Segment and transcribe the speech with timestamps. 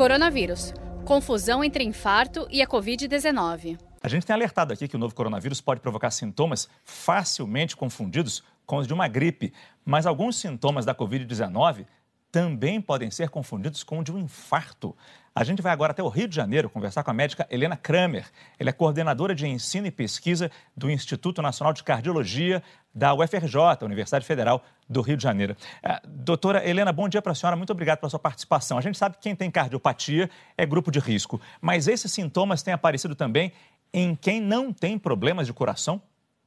[0.00, 0.72] Coronavírus.
[1.04, 3.78] Confusão entre infarto e a Covid-19.
[4.02, 8.78] A gente tem alertado aqui que o novo coronavírus pode provocar sintomas facilmente confundidos com
[8.78, 9.52] os de uma gripe,
[9.84, 11.84] mas alguns sintomas da Covid-19
[12.30, 14.96] também podem ser confundidos com o de um infarto.
[15.34, 18.26] A gente vai agora até o Rio de Janeiro conversar com a médica Helena Kramer.
[18.58, 22.62] Ela é coordenadora de ensino e pesquisa do Instituto Nacional de Cardiologia
[22.92, 25.56] da UFRJ, Universidade Federal do Rio de Janeiro.
[25.84, 27.56] Uh, doutora Helena, bom dia para a senhora.
[27.56, 28.76] Muito obrigado pela sua participação.
[28.76, 32.74] A gente sabe que quem tem cardiopatia é grupo de risco, mas esses sintomas têm
[32.74, 33.52] aparecido também
[33.92, 36.00] em quem não tem problemas de coração?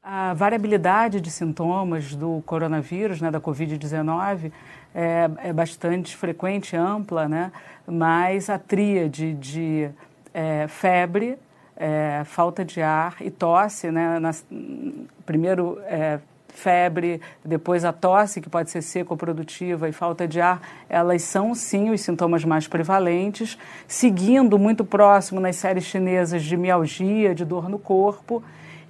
[0.05, 4.51] A variabilidade de sintomas do coronavírus, né, da Covid-19,
[4.93, 7.53] é, é, bastante frequente, ampla, né?
[7.87, 9.89] mas a tríade de
[10.33, 11.37] é, febre,
[11.77, 14.19] é, falta de ar e tosse, né?
[14.19, 14.45] Nas,
[15.25, 20.41] primeiro é, febre, depois a tosse, que pode ser seco ou produtiva, e falta de
[20.41, 26.57] ar, elas são sim os sintomas mais prevalentes, seguindo muito próximo nas séries chinesas de
[26.57, 28.43] mialgia, de dor no corpo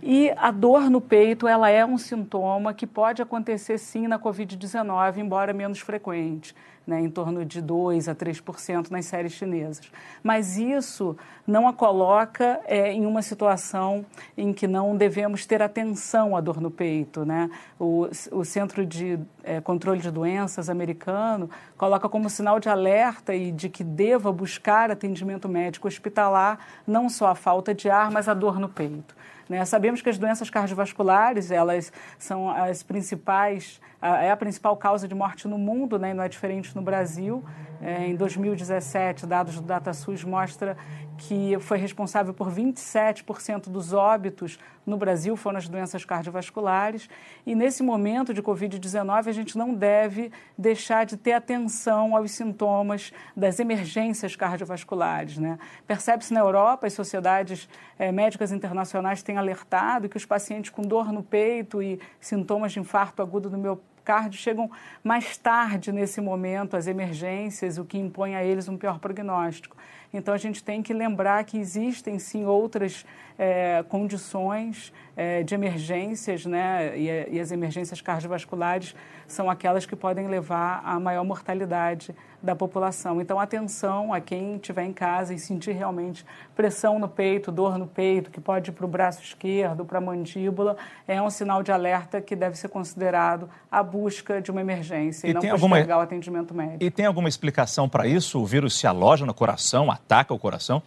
[0.06, 5.18] e a dor no peito, ela é um sintoma que pode acontecer sim na Covid-19,
[5.18, 6.54] embora menos frequente,
[6.86, 9.90] né, em torno de 2 a 3% nas séries chinesas.
[10.22, 11.16] Mas isso
[11.48, 14.06] não a coloca é, em uma situação
[14.38, 17.26] em que não devemos ter atenção à dor no peito.
[17.26, 17.50] Né?
[17.80, 23.52] O, o Centro de é, Controle de Doenças americano coloca como sinal de alerta e
[23.52, 28.34] de que deva buscar atendimento médico hospitalar não só a falta de ar, mas a
[28.34, 29.16] dor no peito.
[29.48, 29.64] Né?
[29.66, 35.48] Sabemos que as doenças cardiovasculares, elas são as principais, é a principal causa de morte
[35.48, 36.12] no mundo, né?
[36.12, 37.44] e não é diferente no Brasil.
[37.82, 40.76] É, em 2017, dados do DataSUS mostram
[41.18, 47.10] que foi responsável por 27% dos óbitos no Brasil foram as doenças cardiovasculares.
[47.46, 53.14] E nesse momento de Covid-19, a gente não deve deixar de ter atenção aos sintomas
[53.36, 55.38] das emergências cardiovasculares.
[55.38, 55.58] Né?
[55.88, 61.12] Percebe-se na Europa, as sociedades é, médicas internacionais têm alertado que os pacientes com dor
[61.12, 64.70] no peito e sintomas de infarto agudo do meu cardio chegam
[65.04, 69.76] mais tarde nesse momento, as emergências, o que impõe a eles um pior prognóstico.
[70.14, 73.04] Então, a gente tem que lembrar que existem, sim, outras
[73.38, 76.96] é, condições é, de emergências, né?
[76.96, 78.96] E, e, as emergências cardiovasculares
[79.28, 83.22] são aquelas que podem levar à maior mortalidade da população.
[83.22, 86.24] Então, atenção a quem estiver em casa e sentir realmente
[86.56, 90.02] pressão no peito, dor no peito, que pode ir para o braço esquerdo, para a
[90.02, 90.78] mandíbula,
[91.08, 93.50] é um sinal de alerta que deve ser considerado
[93.94, 95.98] busca de uma emergência e, e não postergar alguma...
[95.98, 96.84] o atendimento médico.
[96.84, 98.42] E tem alguma explicação para isso?
[98.42, 100.82] O vírus se aloja no coração, ataca o coração?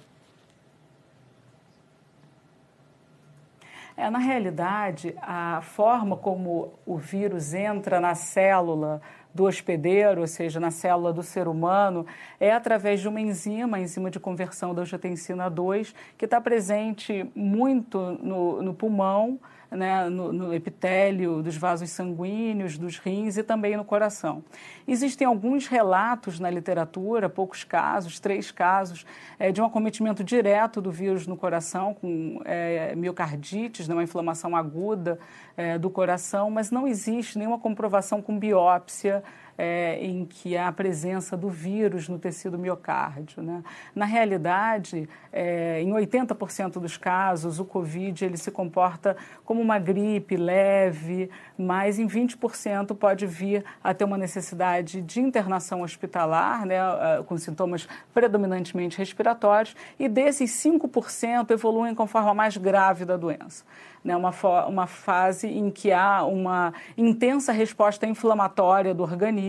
[3.97, 9.00] É, na realidade, a forma como o vírus entra na célula
[9.33, 12.05] do hospedeiro, ou seja, na célula do ser humano,
[12.41, 17.31] é através de uma enzima, a enzima de conversão da angiotensina 2, que está presente
[17.34, 19.39] muito no, no pulmão,
[19.71, 24.44] né, no, no, epitélio dos vasos sanguíneos, dos rins e também no coração.
[24.87, 29.04] Existem alguns relatos na literatura, poucos casos, três casos,
[29.38, 34.56] é, de um acometimento direto do vírus no coração, com é, miocardites, né, uma inflamação
[34.56, 35.19] aguda
[35.56, 39.22] é, do coração, mas não existe nenhuma comprovação com biópsia
[39.59, 43.43] é, em que há a presença do vírus no tecido miocárdio.
[43.43, 43.62] Né?
[43.94, 50.37] Na realidade, é, em 80% dos casos, o Covid ele se comporta como uma gripe
[50.37, 56.78] leve, mas em 20% pode vir a ter uma necessidade de internação hospitalar, né,
[57.27, 63.65] com sintomas predominantemente respiratórios, e desses 5% evoluem com forma mais grave da doença
[64.06, 64.31] né, uma,
[64.66, 69.46] uma fase em que há uma intensa resposta inflamatória do organismo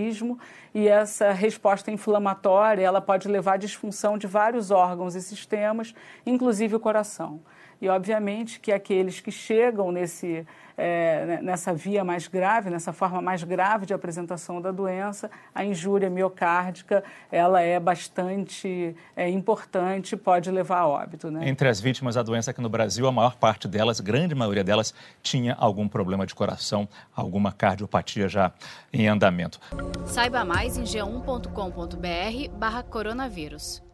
[0.74, 5.94] e essa resposta inflamatória ela pode levar à disfunção de vários órgãos e sistemas,
[6.26, 7.42] inclusive o coração.
[7.82, 10.46] E, obviamente, que aqueles que chegam nesse,
[10.78, 15.64] é, né, nessa via mais grave, nessa forma mais grave de apresentação da doença, a
[15.66, 21.32] injúria miocárdica, ela é bastante é, importante, pode levar a óbito.
[21.32, 21.48] Né?
[21.50, 24.94] Entre as vítimas da doença aqui no Brasil, a maior parte delas, grande maioria delas,
[25.22, 28.52] tinha algum problema de coração, alguma cardiopatia já
[28.92, 29.60] em andamento.
[30.06, 33.87] Saiba mais em g1.com.br barra coronavírus.